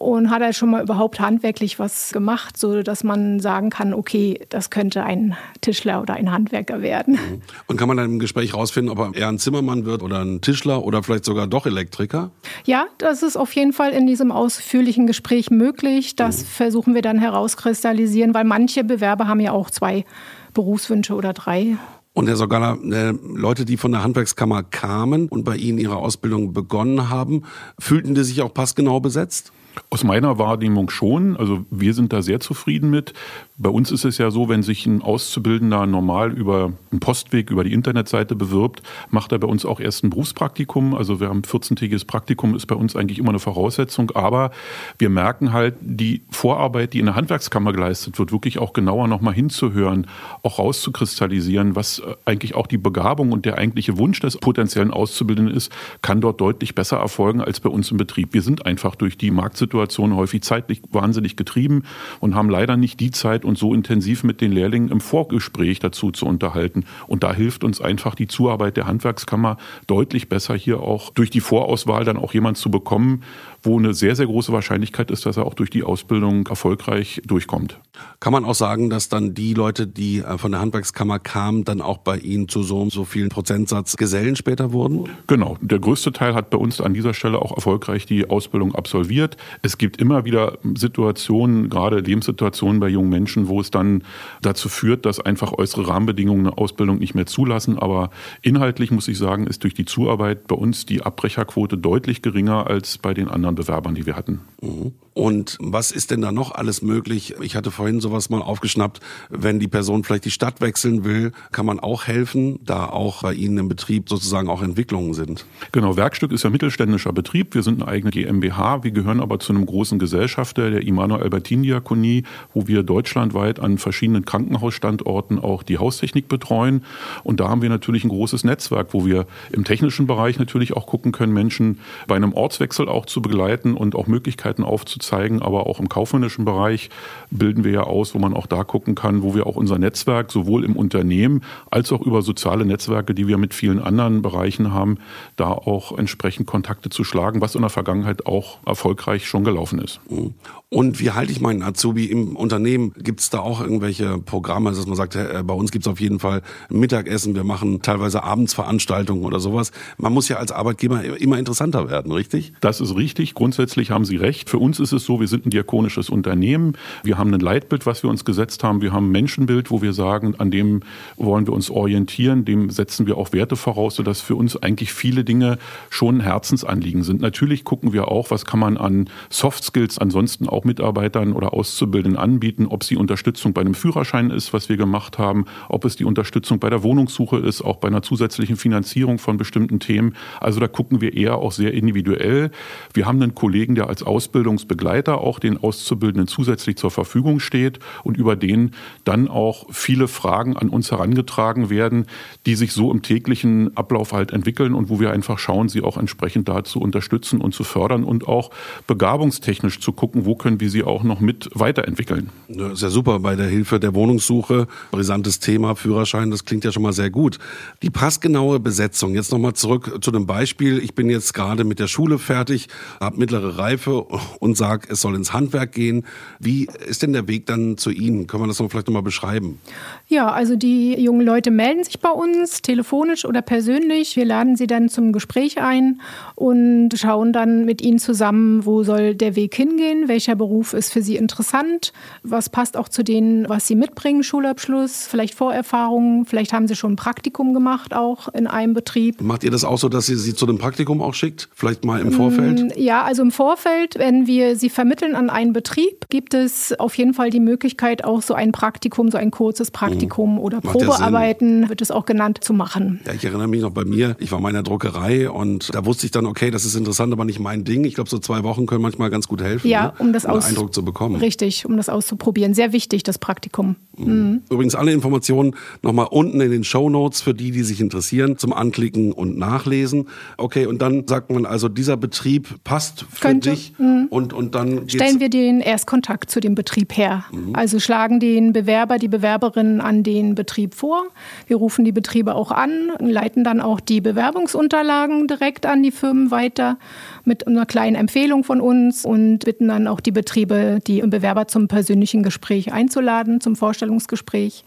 und 0.01 0.30
hat 0.30 0.42
er 0.42 0.53
schon 0.53 0.71
mal 0.71 0.81
überhaupt 0.81 1.19
handwerklich 1.19 1.80
was 1.80 2.12
gemacht, 2.12 2.57
so 2.57 2.81
dass 2.81 3.03
man 3.03 3.39
sagen 3.39 3.69
kann, 3.69 3.94
okay, 3.94 4.39
das 4.50 4.69
könnte 4.69 5.03
ein 5.03 5.36
Tischler 5.62 6.01
oder 6.01 6.15
ein 6.15 6.31
Handwerker 6.31 6.81
werden. 6.81 7.13
Mhm. 7.13 7.42
Und 7.68 7.77
kann 7.77 7.88
man 7.88 7.98
dann 7.98 8.07
im 8.07 8.19
Gespräch 8.19 8.53
rausfinden, 8.53 8.92
ob 8.92 9.00
er 9.00 9.19
eher 9.19 9.27
ein 9.27 9.38
Zimmermann 9.38 9.86
wird 9.86 10.03
oder 10.03 10.19
ein 10.19 10.42
Tischler 10.42 10.83
oder 10.83 11.03
vielleicht 11.03 11.25
sogar 11.25 11.48
doch 11.48 11.65
Elektriker? 11.65 12.31
Ja, 12.65 12.86
das 12.98 13.24
ist 13.24 13.38
auf 13.38 13.53
jeden 13.53 13.74
Fall 13.74 13.92
in 13.92 14.07
diesem 14.07 14.31
ausführlichen 14.31 15.07
Gespräch 15.07 15.51
möglich. 15.51 16.15
Das 16.15 16.42
mhm. 16.42 16.45
versuchen 16.47 16.95
wir 16.95 17.01
dann 17.01 17.19
herauskristallisieren, 17.19 18.33
weil 18.33 18.44
manche 18.44 18.83
Bewerber 18.83 19.27
haben 19.27 19.39
ja 19.39 19.51
auch 19.51 19.69
zwei 19.69 20.06
Berufswünsche 20.54 21.13
oder 21.13 21.33
drei. 21.33 21.77
Und 22.13 22.27
Herr 22.27 22.36
Sogala, 22.36 22.77
äh, 22.92 23.13
Leute, 23.33 23.63
die 23.63 23.77
von 23.77 23.94
der 23.94 24.04
Handwerkskammer 24.04 24.63
kamen 24.63 25.30
und 25.30 25.45
bei 25.45 25.56
Ihnen 25.56 25.77
ihre 25.77 25.95
Ausbildung 25.95 26.51
begonnen 26.51 27.09
haben, 27.09 27.44
fühlten 27.80 28.15
die 28.15 28.24
sich 28.24 28.42
auch 28.42 28.54
passgenau 28.54 29.00
besetzt? 29.00 29.54
Aus 29.89 30.03
meiner 30.03 30.38
Wahrnehmung 30.38 30.89
schon. 30.89 31.35
Also 31.38 31.65
wir 31.69 31.94
sind 31.94 32.13
da 32.13 32.21
sehr 32.21 32.39
zufrieden 32.39 32.89
mit. 32.89 33.13
Bei 33.62 33.69
uns 33.69 33.92
ist 33.92 34.06
es 34.06 34.18
ja 34.18 34.31
so, 34.31 34.50
wenn 34.50 34.63
sich 34.63 34.86
ein 34.86 35.02
Auszubildender 35.02 35.86
normal 35.86 36.31
über 36.31 36.74
einen 36.92 37.00
Postweg, 37.00 37.52
über 37.52 37.63
die 37.63 37.74
Internetseite 37.74 38.36
bewirbt, 38.36 38.81
macht 39.10 39.31
er 39.31 39.40
bei 39.40 39.48
uns 39.48 39.66
auch 39.66 39.80
erst 39.80 40.04
ein 40.04 40.10
Berufspraktikum. 40.10 40.96
Also 40.96 41.19
wir 41.19 41.30
haben 41.30 41.42
14-tägiges 41.42 42.06
Praktikum, 42.06 42.56
ist 42.56 42.66
bei 42.66 42.75
uns 42.75 42.96
eigentlich 42.96 43.19
immer 43.19 43.30
eine 43.30 43.40
Voraussetzung. 43.40 44.12
Aber 44.12 44.52
wir 44.98 45.10
merken 45.10 45.54
halt, 45.54 45.75
die 45.81 46.24
Vorarbeit, 46.31 46.94
die 46.94 47.00
in 47.00 47.06
der 47.06 47.16
Handwerkskammer 47.16 47.72
geleistet 47.72 48.18
wird, 48.18 48.31
wirklich 48.31 48.58
auch 48.58 48.74
genauer 48.74 49.08
nochmal 49.08 49.36
hinzuhören, 49.36 50.07
auch 50.42 50.57
rauszukristallisieren, 50.57 51.75
was 51.75 52.02
eigentlich 52.25 52.56
auch 52.56 52.68
die 52.68 52.80
Begabung 52.80 53.31
und 53.31 53.46
der 53.46 53.60
eigentliche 53.60 53.98
Wunsch 53.98 54.19
des 54.22 54.38
potenziellen 54.38 54.92
Auszubildenden 54.92 55.56
ist, 55.56 55.72
kann 56.02 56.19
dort 56.19 56.42
deutlich 56.42 56.74
besser 56.74 56.98
erfolgen 56.98 57.42
als 57.42 57.60
bei 57.60 57.69
uns 57.69 57.92
im 57.92 57.98
Betrieb. 57.98 58.34
Wir 58.34 58.42
sind 58.42 58.66
einfach 58.66 58.96
durch 58.96 59.18
die 59.18 59.30
Markt 59.30 59.52
Marktsituation 59.52 60.16
häufig 60.16 60.44
zeitlich 60.44 60.81
wahnsinnig 60.92 61.36
getrieben 61.36 61.84
und 62.19 62.36
haben 62.36 62.50
leider 62.50 62.78
nicht 62.78 63.00
die 63.00 63.12
Zeit, 63.12 63.44
uns 63.51 63.59
so 63.59 63.74
intensiv 63.74 64.24
mit 64.24 64.42
den 64.42 64.51
Lehrlingen 64.51 64.89
im 64.89 65.01
Vorgespräch 65.01 65.80
dazu 65.80 66.12
zu 66.12 66.25
unterhalten. 66.25 66.86
Und 67.07 67.24
da 67.24 67.33
hilft 67.33 67.63
uns 67.63 67.81
einfach 67.81 68.15
die 68.15 68.27
Zuarbeit 68.27 68.77
der 68.77 68.88
Handwerkskammer 68.88 69.57
deutlich 69.88 70.30
besser, 70.30 70.56
hier 70.56 70.80
auch 70.80 71.12
durch 71.12 71.30
die 71.30 71.42
Vorauswahl 71.42 72.06
dann 72.06 72.18
auch 72.18 72.33
jemand 72.33 72.57
zu 72.57 72.71
bekommen, 72.71 73.24
wo 73.63 73.77
eine 73.77 73.94
sehr, 73.94 74.15
sehr 74.15 74.25
große 74.25 74.51
Wahrscheinlichkeit 74.51 75.12
ist, 75.12 75.25
dass 75.25 75.38
er 75.38 75.45
auch 75.45 75.53
durch 75.53 75.69
die 75.69 75.83
Ausbildung 75.83 76.48
erfolgreich 76.48 77.21
durchkommt. 77.25 77.80
Kann 78.19 78.33
man 78.33 78.45
auch 78.45 78.56
sagen, 78.56 78.89
dass 78.89 79.09
dann 79.09 79.33
die 79.33 79.54
Leute, 79.54 79.86
die 79.86 80.19
äh, 80.19 80.38
von 80.38 80.51
der 80.51 80.62
Handwerkskammer 80.62 81.19
kamen, 81.19 81.63
dann 81.65 81.81
auch 81.81 82.00
bei 82.00 82.18
Ihnen 82.18 82.47
zu 82.47 82.63
so, 82.63 82.89
so 82.89 83.06
vielen 83.06 83.30
Prozentsatz 83.30 83.97
Gesellen 83.97 84.36
später 84.36 84.71
wurden? 84.71 85.09
Genau. 85.27 85.57
Der 85.62 85.80
größte 85.80 86.12
Teil 86.12 86.33
hat 86.33 86.50
bei 86.50 86.57
uns 86.57 86.81
an 86.81 86.94
dieser 86.94 87.13
Stelle 87.13 87.39
auch 87.39 87.56
erfolgreich 87.56 88.06
die 88.06 88.30
Ausbildung 88.30 88.74
absolviert. 88.74 89.38
Es 89.62 89.77
gibt 89.77 89.97
immer 89.97 90.25
wieder 90.25 90.57
Situationen, 90.75 91.69
gerade 91.69 92.00
Lebenssituationen 92.00 92.80
bei 92.80 92.88
jungen 92.89 93.09
Menschen, 93.09 93.41
wo 93.48 93.60
es 93.60 93.72
dann 93.72 94.04
dazu 94.42 94.70
führt, 94.70 95.06
dass 95.06 95.20
einfach 95.20 95.54
äußere 95.54 95.88
Rahmenbedingungen 95.88 96.48
eine 96.48 96.58
Ausbildung 96.58 97.00
nicht 97.00 97.16
mehr 97.16 97.26
zulassen. 97.26 97.78
Aber 97.78 98.10
inhaltlich 98.42 98.92
muss 98.92 99.08
ich 99.08 99.18
sagen, 99.18 99.48
ist 99.48 99.64
durch 99.64 99.74
die 99.74 99.86
Zuarbeit 99.86 100.48
bei 100.48 100.56
uns 100.56 100.86
die 100.86 101.02
Abbrecherquote 101.04 101.78
deutlich 101.78 102.22
geringer 102.22 102.68
als 102.68 102.98
bei 102.98 103.14
den 103.14 103.28
anderen 103.28 103.56
Bewerbern, 103.56 103.96
die 103.96 104.06
wir 104.06 104.16
hatten. 104.16 104.42
Mhm. 104.62 104.94
Und 105.14 105.58
was 105.60 105.92
ist 105.92 106.12
denn 106.12 106.22
da 106.22 106.32
noch 106.32 106.56
alles 106.56 106.82
möglich? 106.82 107.36
Ich 107.42 107.58
hatte 107.58 107.70
vorhin 107.70 108.00
sowas 108.00 108.30
mal 108.30 108.42
aufgeschnappt. 108.42 109.02
Wenn 109.30 109.60
die 109.60 109.68
Person 109.68 110.06
vielleicht 110.06 110.24
die 110.24 110.32
Stadt 110.32 110.62
wechseln 110.62 111.04
will, 111.04 111.34
kann 111.52 111.66
man 111.66 111.82
auch 111.82 112.08
helfen, 112.08 112.60
da 112.64 112.86
auch 112.86 113.24
bei 113.24 113.34
Ihnen 113.34 113.58
im 113.58 113.68
Betrieb 113.68 114.08
sozusagen 114.08 114.50
auch 114.50 114.62
Entwicklungen 114.62 115.14
sind. 115.14 115.46
Genau, 115.74 115.98
Werkstück 115.98 116.32
ist 116.32 116.44
ja 116.44 116.50
mittelständischer 116.50 117.12
Betrieb. 117.12 117.56
Wir 117.56 117.64
sind 117.64 117.82
eine 117.82 117.92
eigene 117.92 118.12
GmbH. 118.12 118.86
Wir 118.86 118.92
gehören 118.92 119.20
aber 119.20 119.40
zu 119.40 119.52
einem 119.52 119.66
großen 119.66 120.00
Gesellschafter, 120.00 120.72
der 120.72 120.82
Immanuel 120.84 121.24
Albertin 121.24 121.64
Diakonie, 121.64 122.24
wo 122.54 122.68
wir 122.68 122.84
deutschlandweit 123.21 123.59
an 123.59 123.77
verschiedenen 123.77 124.25
Krankenhausstandorten 124.25 125.39
auch 125.39 125.63
die 125.63 125.77
Haustechnik 125.77 126.27
betreuen. 126.27 126.83
Und 127.23 127.39
da 127.39 127.50
haben 127.50 127.62
wir 127.62 127.69
natürlich 127.69 128.03
ein 128.03 128.09
großes 128.09 128.44
Netzwerk, 128.44 128.94
wo 128.94 129.06
wir 129.06 129.25
im 129.51 129.63
technischen 129.63 130.07
Bereich 130.07 130.39
natürlich 130.39 130.75
auch 130.75 130.88
gucken 130.88 131.12
können, 131.12 131.33
Menschen 131.33 131.79
bei 132.07 132.15
einem 132.15 132.33
Ortswechsel 132.33 132.89
auch 132.89 133.06
zu 133.06 133.21
begleiten 133.21 133.75
und 133.75 133.95
auch 133.95 134.07
Möglichkeiten 134.07 134.63
aufzuzeigen. 134.63 135.41
Aber 135.41 135.68
auch 135.68 135.79
im 135.79 135.89
kaufmännischen 135.89 136.45
Bereich 136.45 136.89
bilden 137.29 137.63
wir 137.63 137.71
ja 137.71 137.83
aus, 137.83 138.15
wo 138.15 138.19
man 138.19 138.33
auch 138.33 138.47
da 138.47 138.63
gucken 138.63 138.95
kann, 138.95 139.21
wo 139.21 139.35
wir 139.35 139.45
auch 139.45 139.56
unser 139.56 139.77
Netzwerk 139.77 140.31
sowohl 140.31 140.63
im 140.63 140.75
Unternehmen 140.75 141.41
als 141.69 141.91
auch 141.91 142.01
über 142.01 142.21
soziale 142.21 142.65
Netzwerke, 142.65 143.13
die 143.13 143.27
wir 143.27 143.38
mit 143.38 143.53
vielen 143.53 143.79
anderen 143.79 144.21
Bereichen 144.21 144.73
haben, 144.73 144.97
da 145.35 145.51
auch 145.51 145.97
entsprechend 145.97 146.47
Kontakte 146.47 146.89
zu 146.89 147.03
schlagen, 147.03 147.41
was 147.41 147.56
in 147.56 147.62
der 147.62 147.69
Vergangenheit 147.69 148.25
auch 148.25 148.57
erfolgreich 148.65 149.27
schon 149.27 149.44
gelaufen 149.44 149.79
ist. 149.79 150.00
Mhm. 150.09 150.33
Und 150.73 151.01
wie 151.01 151.11
halte 151.11 151.33
ich 151.33 151.42
meinen 151.42 151.63
Azubi 151.63 152.06
im 152.06 152.37
Unternehmen? 152.37 152.94
Gibt 153.11 153.19
es 153.19 153.30
da 153.30 153.39
auch 153.39 153.59
irgendwelche 153.59 154.19
Programme, 154.19 154.69
dass 154.69 154.87
man 154.87 154.95
sagt, 154.95 155.18
äh, 155.18 155.44
bei 155.45 155.53
uns 155.53 155.73
gibt 155.73 155.85
es 155.85 155.91
auf 155.91 155.99
jeden 155.99 156.19
Fall 156.19 156.41
Mittagessen, 156.69 157.35
wir 157.35 157.44
machen 157.44 157.81
teilweise 157.81 158.23
Abendsveranstaltungen 158.23 159.25
oder 159.25 159.41
sowas. 159.41 159.73
Man 159.97 160.13
muss 160.13 160.30
ja 160.30 160.37
als 160.37 160.53
Arbeitgeber 160.53 161.03
immer 161.19 161.37
interessanter 161.37 161.89
werden, 161.89 162.13
richtig? 162.13 162.53
Das 162.61 162.80
ist 162.80 162.95
richtig. 162.95 163.33
Grundsätzlich 163.33 163.91
haben 163.91 164.06
Sie 164.06 164.15
recht. 164.15 164.49
Für 164.49 164.59
uns 164.59 164.80
ist 164.80 164.94
es 164.94 165.03
so, 165.03 165.19
wir 165.19 165.27
sind 165.27 165.45
ein 165.45 165.49
diakonisches 165.49 166.09
Unternehmen. 166.09 166.77
Wir 167.03 167.18
haben 167.18 167.33
ein 167.33 167.41
Leitbild, 167.41 167.85
was 167.85 168.01
wir 168.01 168.09
uns 168.09 168.23
gesetzt 168.23 168.63
haben. 168.63 168.81
Wir 168.81 168.94
haben 168.94 169.07
ein 169.07 169.11
Menschenbild, 169.11 169.71
wo 169.71 169.81
wir 169.81 169.91
sagen, 169.91 170.35
an 170.37 170.49
dem 170.49 170.80
wollen 171.18 171.45
wir 171.45 171.53
uns 171.53 171.69
orientieren. 171.69 172.45
Dem 172.45 172.69
setzen 172.69 173.07
wir 173.07 173.18
auch 173.18 173.33
Werte 173.33 173.57
voraus, 173.57 173.95
sodass 173.95 174.21
für 174.21 174.37
uns 174.37 174.56
eigentlich 174.56 174.94
viele 174.94 175.25
Dinge 175.25 175.57
schon 175.89 176.21
Herzensanliegen 176.21 177.03
sind. 177.03 177.19
Natürlich 177.19 177.65
gucken 177.65 177.91
wir 177.91 178.07
auch, 178.07 178.31
was 178.31 178.45
kann 178.45 178.61
man 178.61 178.77
an 178.77 179.09
Soft 179.30 179.65
Skills 179.65 179.97
ansonsten 179.97 180.47
auch 180.47 180.63
Mitarbeitern 180.63 181.33
oder 181.33 181.53
Auszubildenden 181.53 182.18
anbieten, 182.18 182.68
ob 182.68 182.85
sie 182.85 183.01
Unterstützung 183.02 183.52
bei 183.52 183.62
einem 183.62 183.74
Führerschein 183.74 184.30
ist, 184.30 184.54
was 184.54 184.70
wir 184.70 184.78
gemacht 184.78 185.18
haben, 185.18 185.46
ob 185.68 185.84
es 185.84 185.98
die 185.98 186.06
Unterstützung 186.06 186.60
bei 186.60 186.70
der 186.70 186.84
Wohnungssuche 186.84 187.38
ist, 187.38 187.62
auch 187.62 187.78
bei 187.78 187.90
einer 187.90 188.02
zusätzlichen 188.02 188.56
Finanzierung 188.56 189.20
von 189.20 189.36
bestimmten 189.36 189.81
Themen. 189.81 190.16
Also 190.40 190.62
da 190.62 190.70
gucken 190.70 191.02
wir 191.02 191.18
eher 191.18 191.38
auch 191.38 191.52
sehr 191.52 191.74
individuell. 191.74 192.52
Wir 192.94 193.06
haben 193.06 193.22
einen 193.22 193.36
Kollegen, 193.36 193.76
der 193.76 193.90
als 193.90 194.04
Ausbildungsbegleiter 194.04 195.02
Begleiter 195.02 195.22
auch 195.22 195.40
den 195.40 195.58
Auszubildenden 195.58 196.28
zusätzlich 196.28 196.76
zur 196.76 196.92
Verfügung 196.92 197.40
steht 197.40 197.80
und 198.04 198.18
über 198.18 198.36
den 198.36 198.72
dann 199.04 199.28
auch 199.28 199.66
viele 199.72 200.08
Fragen 200.08 200.58
an 200.58 200.70
uns 200.70 200.92
herangetragen 200.92 201.70
werden, 201.70 202.06
die 202.46 202.56
sich 202.56 202.72
so 202.72 202.92
im 202.92 203.02
täglichen 203.02 203.76
Ablauf 203.76 204.14
halt 204.14 204.31
entwickeln 204.31 204.76
und 204.76 204.90
wo 204.90 205.00
wir 205.00 205.12
einfach 205.12 205.40
schauen, 205.40 205.70
sie 205.70 205.81
auch 205.81 205.98
entsprechend 205.98 206.50
da 206.50 206.64
zu 206.64 206.80
unterstützen 206.80 207.42
und 207.42 207.54
zu 207.54 207.64
fördern 207.64 208.04
und 208.04 208.28
auch 208.28 208.52
begabungstechnisch 208.88 209.80
zu 209.80 209.92
gucken, 209.92 210.26
wo 210.26 210.36
können 210.36 210.60
wir 210.60 210.70
sie 210.70 210.84
auch 210.84 211.04
noch 211.04 211.20
mit 211.20 211.50
weiterentwickeln. 211.54 212.30
Ja 212.48 212.76
super 212.92 213.19
bei 213.19 213.36
der 213.36 213.48
Hilfe 213.48 213.80
der 213.80 213.95
Wohnungssuche. 213.95 214.68
Brisantes 214.92 215.40
Thema, 215.40 215.76
Führerschein, 215.76 216.30
das 216.30 216.45
klingt 216.45 216.64
ja 216.64 216.71
schon 216.71 216.83
mal 216.83 216.94
sehr 216.94 217.10
gut. 217.10 217.40
Die 217.81 217.90
passgenaue 217.90 218.60
Besetzung, 218.60 219.16
jetzt 219.16 219.31
nochmal 219.31 219.54
zurück 219.54 220.00
zu 220.02 220.12
dem 220.12 220.28
Beispiel. 220.28 220.78
Ich 220.78 220.94
bin 220.94 221.10
jetzt 221.10 221.33
gerade 221.33 221.64
mit 221.64 221.80
der 221.80 221.88
Schule 221.88 222.19
fertig, 222.19 222.68
habe 223.00 223.18
mittlere 223.18 223.57
Reife 223.57 224.06
und 224.40 224.57
sage, 224.57 224.90
es 224.92 225.02
soll 225.02 225.16
ins 225.16 225.33
Handwerk 225.33 225.71
gehen. 225.71 226.06
Wie 226.40 226.68
ist 226.88 227.02
denn 227.02 227.14
der 227.14 227.28
Weg 227.28 227.45
dann 227.45 227.78
zu 227.78 227.90
Ihnen? 227.90 228.28
Können 228.28 228.44
wir 228.44 228.48
das 228.48 228.60
noch 228.60 228.69
vielleicht 228.69 228.88
nochmal 228.88 229.02
beschreiben? 229.02 229.60
Ja, 230.07 230.31
also 230.31 230.56
die 230.56 230.94
jungen 231.02 231.26
Leute 231.26 231.52
melden 231.52 231.83
sich 231.83 232.00
bei 232.00 232.10
uns, 232.10 232.62
telefonisch 232.62 233.26
oder 233.26 233.42
persönlich. 233.42 234.16
Wir 234.16 234.26
laden 234.26 234.56
sie 234.56 234.68
dann 234.68 234.90
zum 234.90 235.14
Gespräch 235.14 235.62
ein 235.62 236.02
und 236.36 236.90
schauen 236.95 237.31
dann 237.31 237.66
mit 237.66 237.81
ihnen 237.81 238.00
zusammen, 238.00 238.66
wo 238.66 238.83
soll 238.83 239.16
der 239.16 239.36
Weg 239.36 239.56
hingehen, 239.56 240.07
welcher 240.07 240.36
Beruf 240.36 240.74
ist 240.74 240.92
für 240.92 241.02
sie 241.02 241.16
interessant, 241.16 241.94
was 242.24 242.50
passt 242.50 242.78
auch 242.81 242.90
zu 242.90 243.04
denen, 243.04 243.47
was 243.47 243.68
sie 243.68 243.76
mitbringen, 243.76 244.23
Schulabschluss, 244.23 245.06
vielleicht 245.06 245.35
Vorerfahrungen, 245.35 246.26
vielleicht 246.26 246.52
haben 246.52 246.68
sie 246.68 246.76
schon 246.76 246.94
ein 246.94 246.95
Praktikum 246.95 247.54
gemacht 247.54 247.94
auch 247.94 248.28
in 248.30 248.47
einem 248.47 248.73
Betrieb. 248.73 249.21
Macht 249.21 249.44
ihr 249.44 249.52
das 249.52 249.64
auch 249.64 249.78
so, 249.78 249.88
dass 249.88 250.09
ihr 250.09 250.18
sie 250.18 250.33
zu 250.33 250.47
dem 250.47 250.57
Praktikum 250.57 251.00
auch 251.02 251.14
schickt? 251.14 251.47
Vielleicht 251.54 251.85
mal 251.85 252.02
im 252.02 252.11
Vorfeld? 252.11 252.76
Mm, 252.76 252.80
ja, 252.80 253.04
also 253.04 253.21
im 253.21 253.31
Vorfeld, 253.31 254.00
wenn 254.00 254.26
wir 254.26 254.56
sie 254.56 254.71
vermitteln 254.71 255.16
an 255.16 255.30
einen 255.30 255.54
Betrieb, 255.54 256.09
gibt 256.09 256.33
es 256.33 256.73
auf 256.80 256.97
jeden 256.97 257.14
Fall 257.14 257.30
die 257.30 257.40
Möglichkeit, 257.40 258.04
auch 258.04 258.23
so 258.23 258.33
ein 258.33 258.52
Praktikum, 258.52 259.11
so 259.11 259.18
ein 259.19 259.30
kurzes 259.30 259.69
Praktikum 259.69 260.33
mhm. 260.33 260.40
oder 260.40 260.59
Macht 260.64 260.80
Probearbeiten, 260.80 261.69
wird 261.69 261.81
es 261.81 261.92
auch 261.92 262.06
genannt, 262.06 262.40
zu 262.42 262.54
machen. 262.54 263.02
Ja, 263.06 263.14
ich 263.14 263.23
erinnere 263.23 263.47
mich 263.47 263.61
noch 263.61 263.71
bei 263.71 263.85
mir, 263.85 264.16
ich 264.19 264.31
war 264.31 264.40
in 264.40 264.44
meiner 264.44 264.64
Druckerei 264.64 265.30
und 265.30 265.73
da 265.76 265.85
wusste 265.85 266.07
ich 266.07 266.11
dann, 266.11 266.26
okay, 266.26 266.50
das 266.50 266.66
ist 266.66 266.76
interessant, 266.76 267.14
aber 267.14 267.26
nicht 267.26 267.40
mein 267.40 267.64
Ding. 267.64 267.83
Ich 267.83 267.94
glaube, 267.94 268.09
so 268.09 268.18
zwei 268.18 268.44
Wochen 268.44 268.66
können 268.66 268.81
manchmal 268.81 269.11
ganz 269.11 269.28
gut 269.28 269.44
helfen, 269.44 269.68
ja, 269.68 269.83
ne? 269.83 269.94
um 270.00 270.14
das 270.14 270.26
um 270.26 270.31
aus 270.31 270.47
Eindruck 270.47 270.73
zu 270.73 270.83
bekommen. 270.83 271.18
Richtig, 271.18 271.66
um 271.66 271.78
das 271.78 271.90
auszuprobieren. 271.90 272.54
Sehr 272.54 272.70
wichtig, 272.73 273.04
das 273.04 273.18
Praktikum. 273.18 273.75
Mhm. 273.97 274.42
Übrigens 274.49 274.75
alle 274.75 274.92
Informationen 274.92 275.56
nochmal 275.81 276.07
unten 276.09 276.40
in 276.42 276.51
den 276.51 276.63
Show 276.63 276.90
Notes 276.90 277.21
für 277.21 277.33
die, 277.33 277.51
die 277.51 277.63
sich 277.63 277.81
interessieren, 277.81 278.37
zum 278.37 278.54
Anklicken 278.54 279.11
und 279.11 279.37
Nachlesen. 279.37 280.07
Okay, 280.37 280.66
und 280.66 280.81
dann 280.81 281.07
sagt 281.07 281.31
man 281.31 281.45
also, 281.45 281.69
dieser 281.69 281.97
Betrieb 281.97 282.63
passt 282.63 283.06
für 283.09 283.28
Könnte. 283.28 283.51
dich 283.51 283.73
mhm. 283.78 284.07
und, 284.09 284.33
und 284.33 284.56
dann 284.56 284.87
stellen 284.90 285.19
wir 285.19 285.30
den 285.30 285.61
Erstkontakt 285.61 286.30
zu 286.30 286.40
dem 286.40 286.56
Betrieb 286.56 286.95
her. 286.97 287.25
Mhm. 287.31 287.56
Also 287.56 287.80
schlagen 287.80 288.19
den 288.19 288.54
Bewerber, 288.54 288.97
die 288.97 289.07
Bewerberin 289.07 289.81
an 289.81 290.04
den 290.04 290.35
Betrieb 290.35 290.73
vor. 290.73 291.04
Wir 291.47 291.57
rufen 291.57 291.85
die 291.85 291.92
Betriebe 291.92 292.35
auch 292.35 292.51
an, 292.51 292.92
leiten 292.99 293.44
dann 293.44 293.61
auch 293.61 293.80
die 293.80 294.01
Bewerbungsunterlagen 294.01 295.28
direkt 295.28 295.66
an 295.66 295.83
die 295.83 295.92
Firmen 295.92 296.31
weiter 296.31 296.78
mit 297.25 297.47
einer 297.47 297.66
kleinen 297.66 297.95
Empfehlung 297.95 298.44
von 298.44 298.61
uns 298.61 299.06
und 299.06 299.40
bitten 299.40 299.68
dann 299.68 299.87
auch 299.87 299.99
die 299.99 300.11
Betriebe, 300.11 300.80
die 300.85 301.01
Bewerber 301.01 301.47
zum 301.47 301.68
persönlichen 301.68 302.23
Gespräch 302.23 302.60
einzuladen, 302.69 303.41
zum 303.41 303.56
Vorstellungsgespräch. 303.56 304.63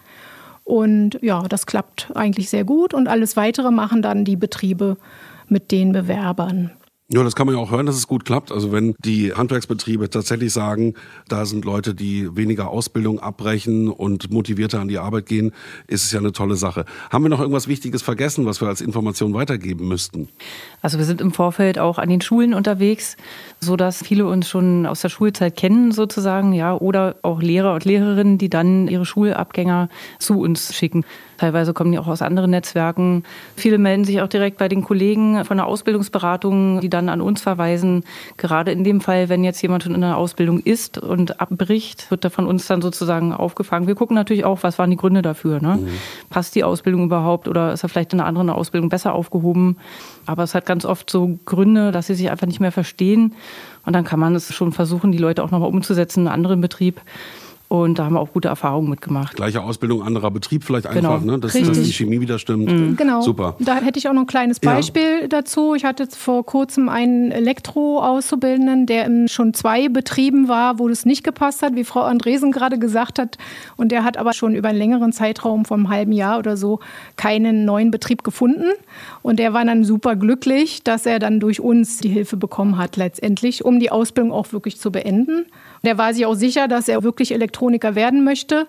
Und 0.64 1.18
ja, 1.20 1.42
das 1.42 1.66
klappt 1.66 2.10
eigentlich 2.14 2.48
sehr 2.48 2.64
gut 2.64 2.94
und 2.94 3.06
alles 3.06 3.36
weitere 3.36 3.70
machen 3.70 4.02
dann 4.02 4.24
die 4.24 4.36
Betriebe 4.36 4.96
mit 5.48 5.70
den 5.70 5.92
Bewerbern. 5.92 6.70
Ja, 7.12 7.22
das 7.22 7.36
kann 7.36 7.46
man 7.46 7.54
ja 7.54 7.60
auch 7.60 7.70
hören, 7.70 7.84
dass 7.84 7.96
es 7.96 8.06
gut 8.06 8.24
klappt. 8.24 8.50
Also 8.50 8.72
wenn 8.72 8.94
die 9.04 9.34
Handwerksbetriebe 9.34 10.08
tatsächlich 10.08 10.54
sagen, 10.54 10.94
da 11.28 11.44
sind 11.44 11.66
Leute, 11.66 11.94
die 11.94 12.34
weniger 12.34 12.70
Ausbildung 12.70 13.20
abbrechen 13.20 13.90
und 13.90 14.32
motivierter 14.32 14.80
an 14.80 14.88
die 14.88 14.96
Arbeit 14.96 15.26
gehen, 15.26 15.52
ist 15.86 16.04
es 16.04 16.12
ja 16.12 16.18
eine 16.18 16.32
tolle 16.32 16.56
Sache. 16.56 16.86
Haben 17.10 17.24
wir 17.24 17.28
noch 17.28 17.40
irgendwas 17.40 17.68
Wichtiges 17.68 18.00
vergessen, 18.00 18.46
was 18.46 18.62
wir 18.62 18.68
als 18.68 18.80
Information 18.80 19.34
weitergeben 19.34 19.86
müssten? 19.86 20.30
Also 20.80 20.96
wir 20.96 21.04
sind 21.04 21.20
im 21.20 21.32
Vorfeld 21.32 21.78
auch 21.78 21.98
an 21.98 22.08
den 22.08 22.22
Schulen 22.22 22.54
unterwegs, 22.54 23.18
so 23.60 23.76
dass 23.76 24.02
viele 24.02 24.26
uns 24.26 24.48
schon 24.48 24.86
aus 24.86 25.02
der 25.02 25.10
Schulzeit 25.10 25.56
kennen 25.56 25.92
sozusagen, 25.92 26.54
ja, 26.54 26.74
oder 26.74 27.16
auch 27.20 27.42
Lehrer 27.42 27.74
und 27.74 27.84
Lehrerinnen, 27.84 28.38
die 28.38 28.48
dann 28.48 28.88
ihre 28.88 29.04
Schulabgänger 29.04 29.90
zu 30.18 30.40
uns 30.40 30.74
schicken. 30.74 31.04
Teilweise 31.36 31.74
kommen 31.74 31.92
die 31.92 31.98
auch 31.98 32.06
aus 32.06 32.22
anderen 32.22 32.50
Netzwerken. 32.50 33.24
Viele 33.56 33.78
melden 33.78 34.04
sich 34.04 34.22
auch 34.22 34.28
direkt 34.28 34.56
bei 34.56 34.68
den 34.68 34.82
Kollegen 34.82 35.44
von 35.44 35.58
der 35.58 35.66
Ausbildungsberatung, 35.66 36.80
die 36.80 36.88
dann 36.94 37.08
an 37.08 37.20
uns 37.20 37.42
verweisen. 37.42 38.04
Gerade 38.36 38.72
in 38.72 38.84
dem 38.84 39.00
Fall, 39.00 39.28
wenn 39.28 39.44
jetzt 39.44 39.60
jemand 39.60 39.82
schon 39.82 39.94
in 39.94 40.00
der 40.00 40.16
Ausbildung 40.16 40.60
ist 40.60 40.98
und 40.98 41.40
abbricht, 41.40 42.10
wird 42.10 42.24
er 42.24 42.30
von 42.30 42.46
uns 42.46 42.66
dann 42.66 42.80
sozusagen 42.80 43.32
aufgefangen. 43.32 43.86
Wir 43.86 43.94
gucken 43.94 44.14
natürlich 44.14 44.44
auch, 44.44 44.62
was 44.62 44.78
waren 44.78 44.90
die 44.90 44.96
Gründe 44.96 45.20
dafür. 45.20 45.60
Ne? 45.60 45.78
Mhm. 45.80 45.88
Passt 46.30 46.54
die 46.54 46.64
Ausbildung 46.64 47.04
überhaupt 47.04 47.48
oder 47.48 47.72
ist 47.72 47.82
er 47.82 47.88
vielleicht 47.88 48.12
in 48.12 48.20
einer 48.20 48.28
anderen 48.28 48.50
Ausbildung 48.50 48.88
besser 48.88 49.14
aufgehoben? 49.14 49.76
Aber 50.26 50.44
es 50.44 50.54
hat 50.54 50.64
ganz 50.64 50.84
oft 50.84 51.10
so 51.10 51.38
Gründe, 51.44 51.92
dass 51.92 52.06
sie 52.06 52.14
sich 52.14 52.30
einfach 52.30 52.46
nicht 52.46 52.60
mehr 52.60 52.72
verstehen. 52.72 53.34
Und 53.84 53.92
dann 53.92 54.04
kann 54.04 54.20
man 54.20 54.34
es 54.34 54.54
schon 54.54 54.72
versuchen, 54.72 55.12
die 55.12 55.18
Leute 55.18 55.42
auch 55.42 55.50
nochmal 55.50 55.68
umzusetzen 55.68 56.20
in 56.20 56.28
einen 56.28 56.34
anderen 56.34 56.60
Betrieb. 56.60 57.00
Und 57.74 57.98
da 57.98 58.04
haben 58.04 58.14
wir 58.14 58.20
auch 58.20 58.32
gute 58.32 58.46
Erfahrungen 58.46 58.88
mitgemacht. 58.88 59.34
Gleiche 59.34 59.60
Ausbildung, 59.60 60.00
anderer 60.00 60.30
Betrieb 60.30 60.62
vielleicht 60.62 60.86
einfach, 60.86 61.20
genau. 61.20 61.32
ne? 61.32 61.38
dass, 61.40 61.54
dass, 61.54 61.82
die 61.82 61.92
Chemie 61.92 62.20
wieder 62.20 62.38
stimmt. 62.38 62.70
Mhm. 62.70 62.96
Genau. 62.96 63.20
Super. 63.20 63.56
Da 63.58 63.78
hätte 63.78 63.98
ich 63.98 64.08
auch 64.08 64.12
noch 64.12 64.22
ein 64.22 64.26
kleines 64.28 64.60
Beispiel 64.60 65.22
ja. 65.22 65.26
dazu. 65.26 65.74
Ich 65.74 65.84
hatte 65.84 66.06
vor 66.06 66.46
kurzem 66.46 66.88
einen 66.88 67.32
Elektro-Auszubildenden, 67.32 68.86
der 68.86 69.06
in 69.06 69.26
schon 69.26 69.54
zwei 69.54 69.88
Betrieben 69.88 70.46
war, 70.46 70.78
wo 70.78 70.86
das 70.86 71.04
nicht 71.04 71.24
gepasst 71.24 71.62
hat, 71.62 71.74
wie 71.74 71.82
Frau 71.82 72.02
Andresen 72.02 72.52
gerade 72.52 72.78
gesagt 72.78 73.18
hat. 73.18 73.38
Und 73.76 73.90
der 73.90 74.04
hat 74.04 74.18
aber 74.18 74.34
schon 74.34 74.54
über 74.54 74.68
einen 74.68 74.78
längeren 74.78 75.12
Zeitraum 75.12 75.64
vom 75.64 75.88
halben 75.88 76.12
Jahr 76.12 76.38
oder 76.38 76.56
so 76.56 76.78
keinen 77.16 77.64
neuen 77.64 77.90
Betrieb 77.90 78.22
gefunden. 78.22 78.70
Und 79.22 79.40
der 79.40 79.52
war 79.52 79.64
dann 79.64 79.82
super 79.82 80.14
glücklich, 80.14 80.84
dass 80.84 81.06
er 81.06 81.18
dann 81.18 81.40
durch 81.40 81.58
uns 81.58 81.98
die 81.98 82.08
Hilfe 82.08 82.36
bekommen 82.36 82.78
hat 82.78 82.96
letztendlich, 82.96 83.64
um 83.64 83.80
die 83.80 83.90
Ausbildung 83.90 84.30
auch 84.30 84.52
wirklich 84.52 84.78
zu 84.78 84.92
beenden. 84.92 85.46
Der 85.84 85.98
war 85.98 86.14
sich 86.14 86.26
auch 86.26 86.34
sicher, 86.34 86.68
dass 86.68 86.88
er 86.88 87.02
wirklich 87.02 87.32
Elektroniker 87.32 87.94
werden 87.94 88.24
möchte, 88.24 88.66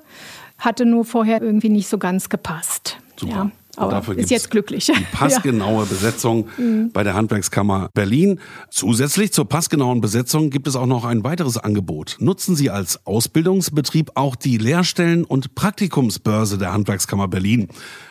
hatte 0.58 0.86
nur 0.86 1.06
vorher 1.06 1.42
irgendwie 1.42 1.70
nicht 1.70 1.88
so 1.88 1.98
ganz 1.98 2.30
gepasst. 2.30 2.98
Super. 3.18 3.34
Ja. 3.34 3.52
Aber 3.78 3.92
dafür 3.92 4.18
ist 4.18 4.32
jetzt 4.32 4.52
glücklich. 4.52 4.86
Die 4.86 5.04
passgenaue 5.12 5.84
ja. 5.84 5.90
Besetzung 5.90 6.48
mhm. 6.58 6.92
bei 6.94 7.04
der 7.04 7.14
Handwerkskammer 7.14 7.90
Berlin. 7.94 8.40
Zusätzlich 8.70 9.34
zur 9.34 9.50
passgenauen 9.50 10.02
Besetzung 10.02 10.50
gibt 10.50 10.68
es 10.68 10.76
auch 10.76 10.86
noch 10.86 11.04
ein 11.04 11.24
weiteres 11.24 11.58
Angebot. 11.58 12.18
Nutzen 12.20 12.56
Sie 12.56 12.70
als 12.70 13.06
Ausbildungsbetrieb 13.06 14.12
auch 14.16 14.36
die 14.36 14.58
Lehrstellen- 14.58 15.26
und 15.26 15.56
Praktikumsbörse 15.56 16.58
der 16.58 16.74
Handwerkskammer 16.74 17.28
Berlin 17.28 17.68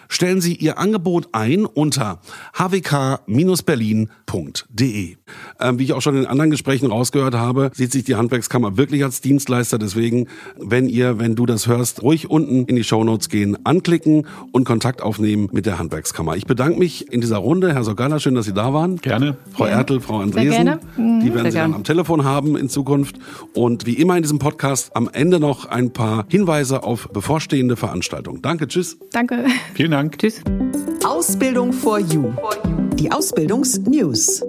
stellen 0.09 0.41
Sie 0.41 0.55
Ihr 0.55 0.79
Angebot 0.79 1.29
ein 1.33 1.67
unter 1.67 2.21
hwk-berlin.de. 2.57 5.17
Ähm, 5.61 5.79
wie 5.79 5.85
ich 5.85 5.93
auch 5.93 6.03
schon 6.03 6.17
in 6.17 6.27
anderen 6.27 6.51
Gesprächen 6.51 6.91
rausgehört 6.91 7.35
habe, 7.35 7.71
sieht 7.75 7.93
sich 7.93 8.05
die 8.05 8.17
Handwerkskammer 8.17 8.77
wirklich 8.77 9.05
als 9.05 9.21
Dienstleister. 9.21 9.79
Deswegen, 9.79 10.29
wenn 10.59 10.89
ihr, 10.89 11.19
wenn 11.19 11.35
du 11.35 11.47
das 11.47 11.67
hörst, 11.67 12.03
ruhig 12.03 12.31
unten 12.31 12.65
in 12.67 12.77
die 12.77 12.85
Shownotes 12.85 13.29
gehen, 13.29 13.57
anklicken 13.65 14.27
und 14.53 14.65
Kontakt 14.65 15.03
aufnehmen 15.03 15.49
mit 15.53 15.67
der 15.67 15.79
Handwerkskammer. 15.79 16.37
Ich 16.37 16.47
bedanke 16.47 16.79
mich 16.79 17.13
in 17.13 17.21
dieser 17.21 17.39
Runde. 17.39 17.75
Herr 17.75 17.85
Sogala, 17.85 18.21
schön, 18.21 18.35
dass 18.35 18.47
Sie 18.47 18.55
da 18.55 18.73
waren. 18.73 18.97
Gerne. 18.97 19.37
Frau 19.53 19.67
ja. 19.67 19.73
Ertel, 19.73 20.01
Frau 20.01 20.21
Andresen. 20.21 20.79
Mhm. 20.97 21.21
Die 21.21 21.35
werden 21.35 21.43
Sehr 21.43 21.53
Sie 21.53 21.59
dann 21.59 21.75
am 21.75 21.85
Telefon 21.85 22.25
haben 22.25 22.57
in 22.57 22.69
Zukunft. 22.69 23.17
Und 23.55 23.87
wie 23.87 23.95
immer 23.95 24.17
in 24.17 24.23
diesem 24.23 24.39
Podcast 24.39 24.95
am 24.97 25.09
Ende 25.13 25.41
noch 25.41 25.67
ein 25.67 25.93
paar 25.93 26.27
Hinweise 26.29 26.83
auf 26.83 27.09
bevorstehende 27.13 27.77
Veranstaltungen. 27.77 28.43
Danke, 28.43 28.69
tschüss. 28.69 28.99
Danke. 29.13 29.45
Vielen 29.75 29.91
Dank. 29.91 30.04
Tschüss. 30.11 30.43
Ausbildung 31.07 31.73
for 31.73 31.99
You. 31.99 32.33
Die 32.95 33.11
Ausbildungsnews. 33.11 34.43